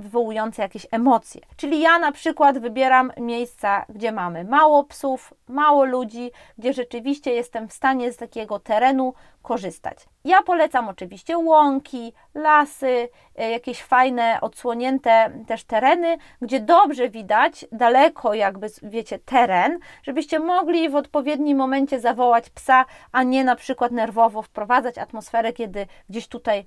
wywołujące 0.02 0.62
jakieś 0.62 0.88
emocje. 0.92 1.42
Czyli 1.56 1.82
ja 1.82 2.00
na 2.00 2.12
przykład 2.12 2.60
wybieram 2.60 3.12
miejsca, 3.18 3.86
gdzie 3.90 4.12
mamy 4.12 4.44
mało 4.44 4.84
psów, 4.84 5.34
mało 5.48 5.86
ludzi, 5.86 6.32
gdzie 6.58 6.74
rzeczywiście 6.74 7.32
jestem 7.32 7.68
w 7.68 7.74
stanie 7.74 8.12
z 8.12 8.18
takiego 8.18 8.60
terenu 8.60 9.14
korzystać. 9.42 9.98
Ja 10.24 10.42
polecam 10.42 10.90
oczywiście 10.90 11.38
łąki, 11.38 12.14
lasy, 12.36 13.10
e, 13.36 13.52
jakieś 13.52 13.84
fajne, 13.84 14.38
odsłonięte 14.42 15.32
też 15.48 15.64
tereny, 15.64 16.18
gdzie 16.42 16.60
dobrze 16.60 17.10
widać 17.10 17.66
daleko, 17.72 18.34
jakby 18.34 18.68
wiecie, 18.84 19.20
teren, 19.20 19.80
żebyście 20.04 20.40
mogli 20.40 20.90
w 20.90 20.96
odpowiednim 20.96 21.58
momencie 21.58 22.00
zawołać 22.00 22.50
psa, 22.50 22.86
a 23.12 23.24
nie 23.24 23.44
na 23.44 23.56
przykład 23.56 23.92
nerwowo 23.92 24.42
wprowadzać 24.42 24.98
atmosferę, 24.98 25.54
kiedy 25.54 25.88
gdzieś 26.10 26.28
tutaj 26.28 26.66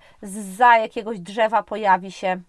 za 0.57 0.77
jakiegoś 0.77 1.21
drzewa 1.21 1.63
pojawi 1.63 2.13
się 2.13 2.41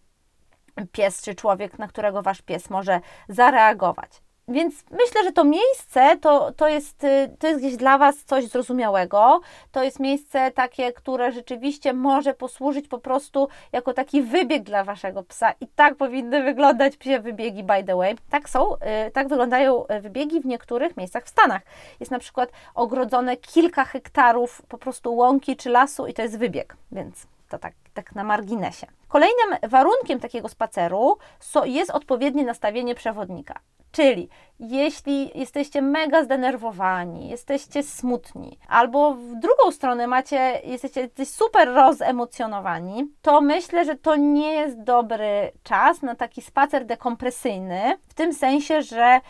pies 0.92 1.22
czy 1.22 1.36
człowiek, 1.36 1.80
na 1.80 1.88
którego 1.88 2.22
wasz 2.22 2.42
pies 2.42 2.70
może 2.70 3.00
zareagować. 3.30 4.26
Więc 4.48 4.84
myślę, 4.92 5.24
że 5.24 5.32
to 5.32 5.44
miejsce 5.44 6.18
to, 6.18 6.52
to, 6.52 6.68
jest, 6.68 7.04
y, 7.04 7.36
to 7.40 7.48
jest 7.48 7.60
gdzieś 7.60 7.76
dla 7.76 7.98
Was 7.98 8.24
coś 8.24 8.48
zrozumiałego. 8.48 9.42
To 9.72 9.84
jest 9.84 10.00
miejsce 10.00 10.52
takie, 10.52 10.94
które 10.94 11.32
rzeczywiście 11.32 11.94
może 11.94 12.34
posłużyć 12.34 12.88
po 12.88 13.00
prostu 13.00 13.48
jako 13.72 13.94
taki 13.94 14.22
wybieg 14.22 14.64
dla 14.64 14.84
Waszego 14.84 15.24
psa. 15.24 15.54
I 15.62 15.68
tak 15.68 15.96
powinny 15.96 16.44
wyglądać 16.44 16.98
psie 16.98 17.20
wybiegi, 17.20 17.64
by 17.64 17.84
the 17.84 17.96
way. 17.96 18.16
Tak 18.30 18.50
są, 18.50 18.76
y, 18.76 19.12
tak 19.14 19.28
wyglądają 19.28 19.86
wybiegi 20.02 20.42
w 20.42 20.46
niektórych 20.46 20.98
miejscach 20.98 21.26
w 21.26 21.30
Stanach. 21.30 21.62
Jest 22.00 22.12
na 22.12 22.20
przykład 22.20 22.52
ogrodzone 22.76 23.38
kilka 23.38 23.86
hektarów 23.86 24.62
po 24.70 24.78
prostu 24.78 25.16
łąki 25.16 25.56
czy 25.56 25.70
lasu 25.70 26.08
i 26.08 26.14
to 26.14 26.22
jest 26.22 26.38
wybieg, 26.38 26.78
więc 26.92 27.28
to 27.50 27.60
tak, 27.60 27.74
tak 27.94 28.16
na 28.16 28.24
marginesie. 28.24 28.88
Kolejnym 29.08 29.70
warunkiem 29.70 30.20
takiego 30.20 30.50
spaceru 30.50 31.18
jest 31.66 31.92
odpowiednie 31.92 32.46
nastawienie 32.46 32.96
przewodnika. 32.96 33.60
Czyli 33.92 34.30
jeśli 34.60 35.40
jesteście 35.40 35.82
mega 35.82 36.24
zdenerwowani, 36.24 37.30
jesteście 37.30 37.84
smutni, 37.84 38.60
albo 38.68 39.14
w 39.14 39.36
drugą 39.36 39.72
stronę 39.72 40.08
macie, 40.08 40.62
jesteście 40.64 41.10
super 41.26 41.68
rozemocjonowani, 41.74 43.12
to 43.22 43.42
myślę, 43.42 43.86
że 43.86 43.96
to 43.96 44.16
nie 44.16 44.54
jest 44.54 44.84
dobry 44.84 45.52
czas 45.64 46.02
na 46.02 46.16
taki 46.16 46.42
spacer 46.42 46.86
dekompresyjny, 46.86 47.98
w 48.08 48.14
tym 48.14 48.34
sensie, 48.34 48.82
że 48.82 49.22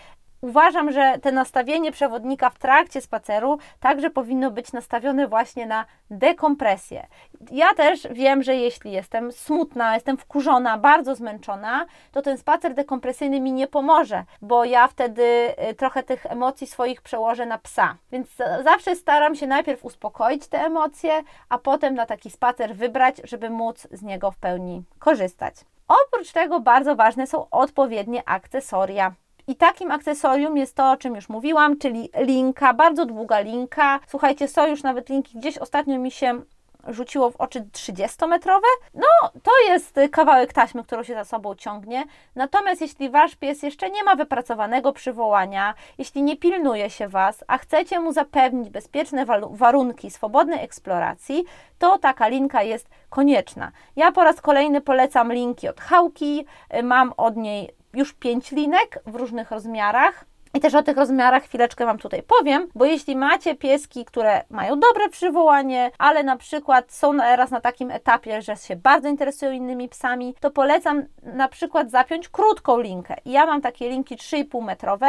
Uważam, 0.41 0.91
że 0.91 1.19
te 1.21 1.31
nastawienie 1.31 1.91
przewodnika 1.91 2.49
w 2.49 2.59
trakcie 2.59 3.01
spaceru 3.01 3.57
także 3.79 4.09
powinno 4.09 4.51
być 4.51 4.73
nastawione 4.73 5.27
właśnie 5.27 5.65
na 5.65 5.85
dekompresję. 6.09 7.07
Ja 7.51 7.73
też 7.73 8.07
wiem, 8.11 8.43
że 8.43 8.55
jeśli 8.55 8.91
jestem 8.91 9.31
smutna, 9.31 9.95
jestem 9.95 10.17
wkurzona, 10.17 10.77
bardzo 10.77 11.15
zmęczona, 11.15 11.85
to 12.11 12.21
ten 12.21 12.37
spacer 12.37 12.73
dekompresyjny 12.73 13.39
mi 13.41 13.51
nie 13.51 13.67
pomoże, 13.67 14.23
bo 14.41 14.65
ja 14.65 14.87
wtedy 14.87 15.23
y, 15.69 15.73
trochę 15.73 16.03
tych 16.03 16.25
emocji 16.25 16.67
swoich 16.67 17.01
przełożę 17.01 17.45
na 17.45 17.57
psa. 17.57 17.95
Więc 18.11 18.27
zawsze 18.63 18.95
staram 18.95 19.35
się 19.35 19.47
najpierw 19.47 19.85
uspokoić 19.85 20.47
te 20.47 20.59
emocje, 20.59 21.23
a 21.49 21.57
potem 21.57 21.95
na 21.95 22.05
taki 22.05 22.29
spacer 22.29 22.75
wybrać, 22.75 23.21
żeby 23.23 23.49
móc 23.49 23.87
z 23.91 24.01
niego 24.01 24.31
w 24.31 24.37
pełni 24.37 24.83
korzystać. 24.99 25.55
Oprócz 25.87 26.31
tego 26.31 26.59
bardzo 26.59 26.95
ważne 26.95 27.27
są 27.27 27.49
odpowiednie 27.49 28.29
akcesoria. 28.29 29.13
I 29.47 29.55
takim 29.55 29.91
akcesorium 29.91 30.57
jest 30.57 30.75
to, 30.75 30.91
o 30.91 30.97
czym 30.97 31.15
już 31.15 31.29
mówiłam, 31.29 31.77
czyli 31.77 32.09
linka, 32.17 32.73
bardzo 32.73 33.05
długa 33.05 33.39
linka. 33.39 33.99
Słuchajcie, 34.07 34.47
są 34.47 34.67
już 34.67 34.83
nawet 34.83 35.09
linki, 35.09 35.37
gdzieś 35.37 35.57
ostatnio 35.57 35.99
mi 35.99 36.11
się 36.11 36.41
rzuciło 36.87 37.31
w 37.31 37.35
oczy 37.35 37.61
30-metrowe. 37.61 38.67
No, 38.93 39.29
to 39.43 39.51
jest 39.67 39.99
kawałek 40.11 40.53
taśmy, 40.53 40.83
którą 40.83 41.03
się 41.03 41.13
za 41.13 41.23
sobą 41.23 41.55
ciągnie. 41.55 42.03
Natomiast 42.35 42.81
jeśli 42.81 43.09
wasz 43.09 43.35
pies 43.35 43.63
jeszcze 43.63 43.89
nie 43.89 44.03
ma 44.03 44.15
wypracowanego 44.15 44.93
przywołania, 44.93 45.73
jeśli 45.97 46.23
nie 46.23 46.37
pilnuje 46.37 46.89
się 46.89 47.07
was, 47.07 47.43
a 47.47 47.57
chcecie 47.57 47.99
mu 47.99 48.11
zapewnić 48.11 48.69
bezpieczne 48.69 49.25
warunki 49.51 50.11
swobodnej 50.11 50.63
eksploracji, 50.63 51.45
to 51.79 51.97
taka 51.97 52.27
linka 52.27 52.63
jest 52.63 52.89
konieczna. 53.09 53.71
Ja 53.95 54.11
po 54.11 54.23
raz 54.23 54.41
kolejny 54.41 54.81
polecam 54.81 55.33
linki 55.33 55.67
od 55.67 55.81
Hałki. 55.81 56.45
Mam 56.83 57.13
od 57.17 57.37
niej 57.37 57.69
już 57.95 58.13
pięć 58.13 58.51
linek 58.51 58.99
w 59.05 59.15
różnych 59.15 59.51
rozmiarach. 59.51 60.25
I 60.53 60.59
też 60.59 60.75
o 60.75 60.83
tych 60.83 60.97
rozmiarach 60.97 61.43
chwileczkę 61.43 61.85
Wam 61.85 61.97
tutaj 61.97 62.23
powiem, 62.23 62.67
bo 62.75 62.85
jeśli 62.85 63.15
macie 63.15 63.55
pieski, 63.55 64.05
które 64.05 64.43
mają 64.49 64.79
dobre 64.79 65.09
przywołanie, 65.09 65.91
ale 65.97 66.23
na 66.23 66.37
przykład 66.37 66.91
są 66.91 67.17
teraz 67.17 67.51
na 67.51 67.61
takim 67.61 67.91
etapie, 67.91 68.41
że 68.41 68.55
się 68.55 68.75
bardzo 68.75 69.07
interesują 69.07 69.51
innymi 69.51 69.89
psami, 69.89 70.35
to 70.39 70.51
polecam 70.51 71.03
na 71.23 71.47
przykład 71.47 71.91
zapiąć 71.91 72.29
krótką 72.29 72.79
linkę. 72.79 73.15
I 73.25 73.31
ja 73.31 73.45
mam 73.45 73.61
takie 73.61 73.89
linki 73.89 74.15
3,5 74.17 74.63
metrowe 74.63 75.07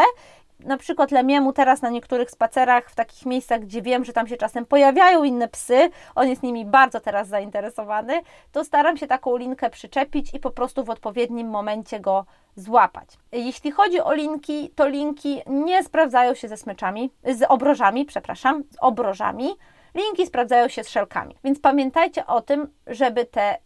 na 0.60 0.76
przykład 0.76 1.10
Lemiemu 1.10 1.52
teraz 1.52 1.82
na 1.82 1.90
niektórych 1.90 2.30
spacerach, 2.30 2.90
w 2.90 2.94
takich 2.94 3.26
miejscach, 3.26 3.60
gdzie 3.60 3.82
wiem, 3.82 4.04
że 4.04 4.12
tam 4.12 4.26
się 4.26 4.36
czasem 4.36 4.66
pojawiają 4.66 5.24
inne 5.24 5.48
psy, 5.48 5.90
on 6.14 6.28
jest 6.28 6.42
nimi 6.42 6.64
bardzo 6.64 7.00
teraz 7.00 7.28
zainteresowany, 7.28 8.20
to 8.52 8.64
staram 8.64 8.96
się 8.96 9.06
taką 9.06 9.36
linkę 9.36 9.70
przyczepić 9.70 10.34
i 10.34 10.40
po 10.40 10.50
prostu 10.50 10.84
w 10.84 10.90
odpowiednim 10.90 11.48
momencie 11.48 12.00
go 12.00 12.26
złapać. 12.56 13.08
Jeśli 13.32 13.70
chodzi 13.70 14.00
o 14.00 14.12
linki, 14.12 14.70
to 14.70 14.88
linki 14.88 15.42
nie 15.46 15.84
sprawdzają 15.84 16.34
się 16.34 16.48
ze 16.48 16.56
smyczami, 16.56 17.10
z 17.24 17.42
obrożami, 17.42 18.04
przepraszam, 18.04 18.62
z 18.70 18.76
obrożami. 18.80 19.48
Linki 19.96 20.26
sprawdzają 20.26 20.68
się 20.68 20.84
z 20.84 20.88
szelkami, 20.88 21.36
więc 21.44 21.60
pamiętajcie 21.60 22.26
o 22.26 22.42
tym, 22.42 22.68
żeby 22.86 23.24
te 23.24 23.54
y, 23.54 23.58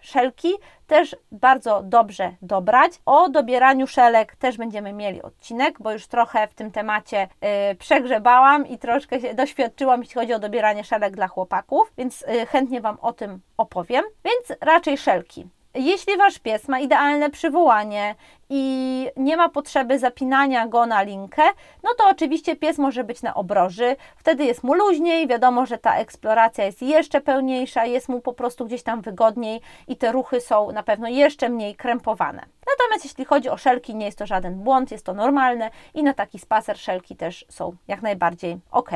szelki 0.00 0.48
też 0.86 1.16
bardzo 1.32 1.82
dobrze 1.82 2.34
dobrać. 2.42 2.92
O 3.06 3.28
dobieraniu 3.28 3.86
szelek 3.86 4.36
też 4.36 4.56
będziemy 4.56 4.92
mieli 4.92 5.22
odcinek, 5.22 5.76
bo 5.80 5.92
już 5.92 6.06
trochę 6.06 6.48
w 6.48 6.54
tym 6.54 6.70
temacie 6.70 7.28
y, 7.72 7.74
przegrzebałam 7.74 8.66
i 8.66 8.78
troszkę 8.78 9.20
się 9.20 9.34
doświadczyłam, 9.34 10.00
jeśli 10.00 10.14
chodzi 10.14 10.32
o 10.32 10.38
dobieranie 10.38 10.84
szelek 10.84 11.16
dla 11.16 11.28
chłopaków, 11.28 11.92
więc 11.98 12.22
y, 12.22 12.46
chętnie 12.46 12.80
Wam 12.80 12.98
o 13.00 13.12
tym 13.12 13.40
opowiem. 13.56 14.04
Więc 14.24 14.60
raczej 14.60 14.98
szelki. 14.98 15.46
Jeśli 15.74 16.16
wasz 16.16 16.38
pies 16.38 16.68
ma 16.68 16.80
idealne 16.80 17.30
przywołanie 17.30 18.14
i 18.50 19.06
nie 19.16 19.36
ma 19.36 19.48
potrzeby 19.48 19.98
zapinania 19.98 20.66
go 20.66 20.86
na 20.86 21.02
linkę, 21.02 21.42
no 21.82 21.90
to 21.98 22.08
oczywiście 22.08 22.56
pies 22.56 22.78
może 22.78 23.04
być 23.04 23.22
na 23.22 23.34
obroży. 23.34 23.96
Wtedy 24.16 24.44
jest 24.44 24.62
mu 24.62 24.74
luźniej, 24.74 25.26
wiadomo, 25.26 25.66
że 25.66 25.78
ta 25.78 25.96
eksploracja 25.96 26.64
jest 26.64 26.82
jeszcze 26.82 27.20
pełniejsza, 27.20 27.84
jest 27.84 28.08
mu 28.08 28.20
po 28.20 28.32
prostu 28.32 28.66
gdzieś 28.66 28.82
tam 28.82 29.00
wygodniej 29.00 29.60
i 29.88 29.96
te 29.96 30.12
ruchy 30.12 30.40
są 30.40 30.72
na 30.72 30.82
pewno 30.82 31.08
jeszcze 31.08 31.48
mniej 31.48 31.74
krępowane. 31.74 32.46
Natomiast 32.66 33.04
jeśli 33.04 33.24
chodzi 33.24 33.48
o 33.48 33.56
szelki, 33.56 33.94
nie 33.94 34.06
jest 34.06 34.18
to 34.18 34.26
żaden 34.26 34.54
błąd, 34.54 34.90
jest 34.90 35.06
to 35.06 35.14
normalne 35.14 35.70
i 35.94 36.02
na 36.02 36.14
taki 36.14 36.38
spacer 36.38 36.78
szelki 36.78 37.16
też 37.16 37.46
są 37.48 37.76
jak 37.88 38.02
najbardziej 38.02 38.58
ok. 38.70 38.90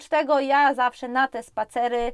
Oprócz 0.00 0.10
tego 0.10 0.40
ja 0.40 0.74
zawsze 0.74 1.08
na 1.08 1.28
te 1.28 1.42
spacery 1.42 2.12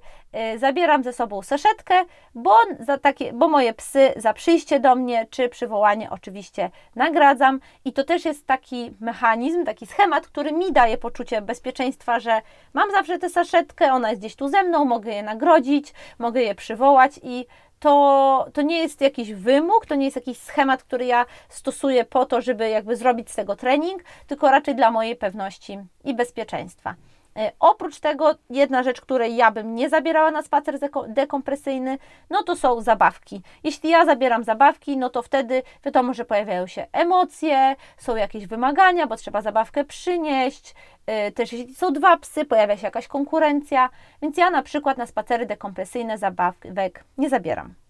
y, 0.54 0.58
zabieram 0.58 1.02
ze 1.02 1.12
sobą 1.12 1.42
saszetkę, 1.42 1.94
bo, 2.34 2.56
za 2.80 2.98
takie, 2.98 3.32
bo 3.32 3.48
moje 3.48 3.74
psy 3.74 4.12
za 4.16 4.32
przyjście 4.32 4.80
do 4.80 4.94
mnie 4.94 5.26
czy 5.30 5.48
przywołanie 5.48 6.10
oczywiście 6.10 6.70
nagradzam 6.96 7.60
i 7.84 7.92
to 7.92 8.04
też 8.04 8.24
jest 8.24 8.46
taki 8.46 8.94
mechanizm, 9.00 9.64
taki 9.64 9.86
schemat, 9.86 10.26
który 10.26 10.52
mi 10.52 10.72
daje 10.72 10.98
poczucie 10.98 11.42
bezpieczeństwa, 11.42 12.20
że 12.20 12.42
mam 12.74 12.90
zawsze 12.90 13.18
tę 13.18 13.30
saszetkę, 13.30 13.92
ona 13.92 14.10
jest 14.10 14.22
gdzieś 14.22 14.36
tu 14.36 14.48
ze 14.48 14.62
mną, 14.62 14.84
mogę 14.84 15.12
je 15.12 15.22
nagrodzić, 15.22 15.92
mogę 16.18 16.42
je 16.42 16.54
przywołać 16.54 17.20
i 17.22 17.46
to, 17.80 18.46
to 18.52 18.62
nie 18.62 18.78
jest 18.78 19.00
jakiś 19.00 19.32
wymóg, 19.32 19.86
to 19.86 19.94
nie 19.94 20.04
jest 20.04 20.16
jakiś 20.16 20.38
schemat, 20.38 20.82
który 20.82 21.04
ja 21.04 21.26
stosuję 21.48 22.04
po 22.04 22.26
to, 22.26 22.40
żeby 22.40 22.68
jakby 22.68 22.96
zrobić 22.96 23.30
z 23.30 23.34
tego 23.34 23.56
trening, 23.56 24.02
tylko 24.26 24.50
raczej 24.50 24.74
dla 24.74 24.90
mojej 24.90 25.16
pewności 25.16 25.78
i 26.04 26.14
bezpieczeństwa. 26.14 26.94
E, 27.36 27.52
oprócz 27.60 28.00
tego, 28.00 28.34
jedna 28.50 28.82
rzecz, 28.82 29.00
której 29.00 29.36
ja 29.36 29.50
bym 29.50 29.74
nie 29.74 29.88
zabierała 29.88 30.30
na 30.30 30.42
spacer 30.42 30.78
dekompresyjny, 31.08 31.98
no 32.30 32.42
to 32.42 32.56
są 32.56 32.80
zabawki. 32.80 33.42
Jeśli 33.64 33.90
ja 33.90 34.04
zabieram 34.04 34.44
zabawki, 34.44 34.96
no 34.96 35.10
to 35.10 35.22
wtedy 35.22 35.62
wiadomo, 35.84 36.14
że 36.14 36.24
pojawiają 36.24 36.66
się 36.66 36.86
emocje, 36.92 37.76
są 37.96 38.16
jakieś 38.16 38.46
wymagania, 38.46 39.06
bo 39.06 39.16
trzeba 39.16 39.42
zabawkę 39.42 39.84
przynieść. 39.84 40.74
E, 41.06 41.32
też 41.32 41.52
jeśli 41.52 41.74
są 41.74 41.92
dwa 41.92 42.16
psy, 42.16 42.44
pojawia 42.44 42.76
się 42.76 42.86
jakaś 42.86 43.08
konkurencja, 43.08 43.90
więc 44.22 44.36
ja 44.36 44.50
na 44.50 44.62
przykład 44.62 44.98
na 44.98 45.06
spacery 45.06 45.46
dekompresyjne 45.46 46.18
zabawek 46.18 47.04
nie 47.18 47.28
zabieram. 47.28 47.85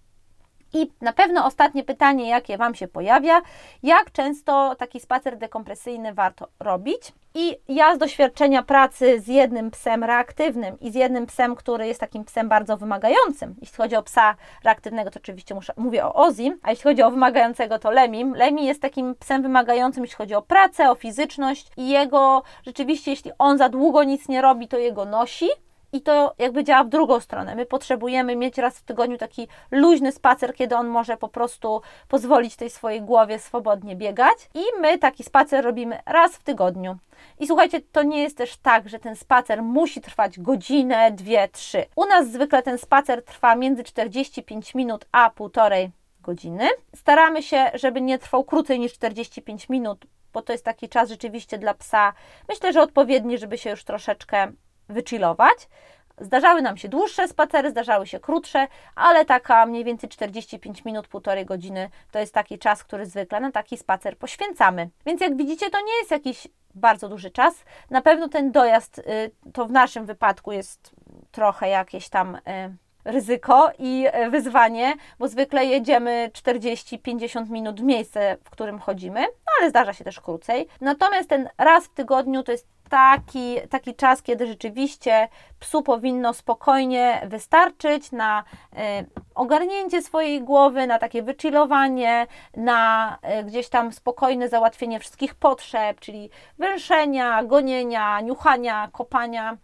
I 0.76 0.90
na 1.00 1.12
pewno 1.12 1.46
ostatnie 1.46 1.84
pytanie, 1.84 2.28
jakie 2.28 2.58
Wam 2.58 2.74
się 2.74 2.88
pojawia, 2.88 3.42
jak 3.82 4.12
często 4.12 4.74
taki 4.78 5.00
spacer 5.00 5.38
dekompresyjny 5.38 6.14
warto 6.14 6.48
robić? 6.60 7.12
I 7.34 7.56
ja 7.68 7.96
z 7.96 7.98
doświadczenia 7.98 8.62
pracy 8.62 9.20
z 9.20 9.28
jednym 9.28 9.70
psem 9.70 10.04
reaktywnym 10.04 10.80
i 10.80 10.90
z 10.90 10.94
jednym 10.94 11.26
psem, 11.26 11.54
który 11.54 11.86
jest 11.86 12.00
takim 12.00 12.24
psem 12.24 12.48
bardzo 12.48 12.76
wymagającym, 12.76 13.54
jeśli 13.60 13.76
chodzi 13.76 13.96
o 13.96 14.02
psa 14.02 14.34
reaktywnego, 14.64 15.10
to 15.10 15.20
oczywiście 15.20 15.54
muszę, 15.54 15.72
mówię 15.76 16.06
o 16.06 16.14
Ozim, 16.14 16.58
a 16.62 16.70
jeśli 16.70 16.82
chodzi 16.82 17.02
o 17.02 17.10
wymagającego, 17.10 17.78
to 17.78 17.90
Lemim. 17.90 18.34
Lemi 18.34 18.66
jest 18.66 18.82
takim 18.82 19.14
psem 19.14 19.42
wymagającym, 19.42 20.02
jeśli 20.02 20.16
chodzi 20.16 20.34
o 20.34 20.42
pracę, 20.42 20.90
o 20.90 20.94
fizyczność 20.94 21.70
i 21.76 21.88
jego 21.88 22.42
rzeczywiście, 22.66 23.10
jeśli 23.10 23.30
on 23.38 23.58
za 23.58 23.68
długo 23.68 24.04
nic 24.04 24.28
nie 24.28 24.42
robi, 24.42 24.68
to 24.68 24.78
jego 24.78 25.04
nosi, 25.04 25.48
i 25.92 26.02
to 26.02 26.34
jakby 26.38 26.64
działa 26.64 26.84
w 26.84 26.88
drugą 26.88 27.20
stronę. 27.20 27.54
My 27.54 27.66
potrzebujemy 27.66 28.36
mieć 28.36 28.58
raz 28.58 28.78
w 28.78 28.82
tygodniu 28.82 29.18
taki 29.18 29.48
luźny 29.70 30.12
spacer, 30.12 30.54
kiedy 30.54 30.76
on 30.76 30.88
może 30.88 31.16
po 31.16 31.28
prostu 31.28 31.80
pozwolić 32.08 32.56
tej 32.56 32.70
swojej 32.70 33.02
głowie 33.02 33.38
swobodnie 33.38 33.96
biegać. 33.96 34.36
I 34.54 34.64
my 34.80 34.98
taki 34.98 35.24
spacer 35.24 35.64
robimy 35.64 35.98
raz 36.06 36.36
w 36.36 36.42
tygodniu. 36.42 36.96
I 37.38 37.46
słuchajcie, 37.46 37.80
to 37.92 38.02
nie 38.02 38.22
jest 38.22 38.36
też 38.36 38.56
tak, 38.56 38.88
że 38.88 38.98
ten 38.98 39.16
spacer 39.16 39.62
musi 39.62 40.00
trwać 40.00 40.40
godzinę, 40.40 41.10
dwie, 41.10 41.48
trzy. 41.48 41.84
U 41.96 42.06
nas 42.06 42.30
zwykle 42.30 42.62
ten 42.62 42.78
spacer 42.78 43.24
trwa 43.24 43.56
między 43.56 43.84
45 43.84 44.74
minut 44.74 45.06
a 45.12 45.30
półtorej 45.30 45.90
godziny. 46.20 46.68
Staramy 46.94 47.42
się, 47.42 47.70
żeby 47.74 48.00
nie 48.00 48.18
trwał 48.18 48.44
krócej 48.44 48.80
niż 48.80 48.92
45 48.92 49.68
minut, 49.68 50.06
bo 50.32 50.42
to 50.42 50.52
jest 50.52 50.64
taki 50.64 50.88
czas 50.88 51.08
rzeczywiście 51.08 51.58
dla 51.58 51.74
psa. 51.74 52.12
Myślę, 52.48 52.72
że 52.72 52.82
odpowiedni, 52.82 53.38
żeby 53.38 53.58
się 53.58 53.70
już 53.70 53.84
troszeczkę 53.84 54.52
wychillować. 54.88 55.68
Zdarzały 56.20 56.62
nam 56.62 56.76
się 56.76 56.88
dłuższe 56.88 57.28
spacery, 57.28 57.70
zdarzały 57.70 58.06
się 58.06 58.20
krótsze, 58.20 58.68
ale 58.94 59.24
taka 59.24 59.66
mniej 59.66 59.84
więcej 59.84 60.08
45 60.08 60.84
minut, 60.84 61.08
półtorej 61.08 61.46
godziny 61.46 61.90
to 62.10 62.18
jest 62.18 62.34
taki 62.34 62.58
czas, 62.58 62.84
który 62.84 63.06
zwykle 63.06 63.40
na 63.40 63.52
taki 63.52 63.76
spacer 63.76 64.18
poświęcamy. 64.18 64.90
Więc 65.06 65.20
jak 65.20 65.36
widzicie, 65.36 65.70
to 65.70 65.78
nie 65.80 65.98
jest 65.98 66.10
jakiś 66.10 66.48
bardzo 66.74 67.08
duży 67.08 67.30
czas. 67.30 67.54
Na 67.90 68.02
pewno 68.02 68.28
ten 68.28 68.52
dojazd, 68.52 68.98
y, 68.98 69.30
to 69.52 69.66
w 69.66 69.70
naszym 69.70 70.06
wypadku 70.06 70.52
jest 70.52 70.90
trochę 71.30 71.68
jakieś 71.68 72.08
tam 72.08 72.34
y, 72.34 72.40
ryzyko 73.06 73.70
i 73.78 74.06
y, 74.26 74.30
wyzwanie, 74.30 74.94
bo 75.18 75.28
zwykle 75.28 75.64
jedziemy 75.64 76.30
40-50 76.32 77.50
minut 77.50 77.80
w 77.80 77.84
miejsce, 77.84 78.36
w 78.44 78.50
którym 78.50 78.78
chodzimy, 78.78 79.20
no 79.20 79.52
ale 79.60 79.70
zdarza 79.70 79.92
się 79.92 80.04
też 80.04 80.20
krócej. 80.20 80.68
Natomiast 80.80 81.28
ten 81.28 81.48
raz 81.58 81.84
w 81.84 81.94
tygodniu 81.94 82.42
to 82.42 82.52
jest 82.52 82.66
taki, 82.88 83.56
taki 83.70 83.94
czas, 83.94 84.22
kiedy 84.22 84.46
rzeczywiście 84.46 85.28
psu 85.60 85.82
powinno 85.82 86.34
spokojnie 86.34 87.22
wystarczyć 87.26 88.12
na 88.12 88.44
y, 88.72 88.76
ogarnięcie 89.34 90.02
swojej 90.02 90.42
głowy, 90.42 90.86
na 90.86 90.98
takie 90.98 91.22
wychillowanie, 91.22 92.26
na 92.56 93.18
y, 93.40 93.44
gdzieś 93.44 93.68
tam 93.68 93.92
spokojne 93.92 94.48
załatwienie 94.48 95.00
wszystkich 95.00 95.34
potrzeb, 95.34 96.00
czyli 96.00 96.30
węszenia, 96.58 97.44
gonienia, 97.44 98.20
niuchania, 98.20 98.88
kopania 98.92 99.56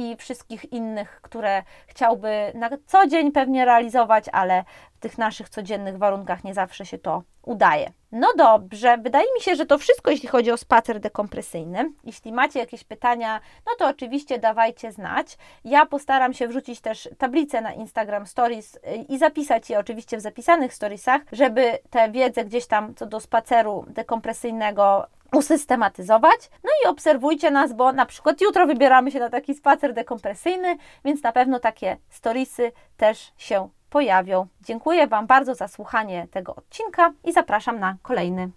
i 0.00 0.16
wszystkich 0.16 0.72
innych, 0.72 1.20
które 1.22 1.62
chciałby 1.86 2.52
na 2.54 2.70
co 2.86 3.06
dzień 3.06 3.32
pewnie 3.32 3.64
realizować, 3.64 4.24
ale 4.32 4.64
w 4.94 4.98
tych 4.98 5.18
naszych 5.18 5.48
codziennych 5.48 5.98
warunkach 5.98 6.44
nie 6.44 6.54
zawsze 6.54 6.86
się 6.86 6.98
to 6.98 7.22
udaje. 7.42 7.92
No 8.12 8.28
dobrze, 8.36 8.98
wydaje 8.98 9.26
mi 9.34 9.40
się, 9.40 9.54
że 9.54 9.66
to 9.66 9.78
wszystko, 9.78 10.10
jeśli 10.10 10.28
chodzi 10.28 10.50
o 10.52 10.56
spacer 10.56 11.00
dekompresyjny. 11.00 11.92
Jeśli 12.04 12.32
macie 12.32 12.58
jakieś 12.58 12.84
pytania, 12.84 13.40
no 13.66 13.72
to 13.78 13.88
oczywiście 13.88 14.38
dawajcie 14.38 14.92
znać. 14.92 15.38
Ja 15.64 15.86
postaram 15.86 16.34
się 16.34 16.48
wrzucić 16.48 16.80
też 16.80 17.08
tablicę 17.18 17.60
na 17.60 17.72
Instagram 17.72 18.26
Stories 18.26 18.74
y, 18.74 18.80
i 19.08 19.18
zapisać 19.18 19.70
je 19.70 19.78
oczywiście 19.78 20.16
w 20.16 20.20
zapisanych 20.20 20.74
storiesach, 20.74 21.22
żeby 21.32 21.78
tę 21.90 22.10
wiedzę 22.10 22.44
gdzieś 22.44 22.66
tam 22.66 22.94
co 22.94 23.06
do 23.06 23.20
spaceru 23.20 23.84
dekompresyjnego 23.88 25.06
usystematyzować. 25.34 26.50
No 26.64 26.70
i 26.84 26.88
obserwujcie 26.88 27.50
nas, 27.50 27.72
bo 27.72 27.92
na 27.92 28.06
przykład 28.06 28.40
jutro 28.40 28.66
wybieramy 28.66 29.10
się 29.10 29.18
na 29.18 29.30
taki 29.30 29.54
spacer 29.54 29.94
dekompresyjny, 29.94 30.76
więc 31.04 31.22
na 31.22 31.32
pewno 31.32 31.60
takie 31.60 31.96
storiesy 32.08 32.72
też 32.96 33.32
się 33.36 33.68
pojawią. 33.90 34.46
Dziękuję 34.60 35.06
Wam 35.06 35.26
bardzo 35.26 35.54
za 35.54 35.68
słuchanie 35.68 36.26
tego 36.30 36.54
odcinka 36.54 37.12
i 37.24 37.32
zapraszam 37.32 37.78
na 37.78 37.96
kolejny. 38.02 38.50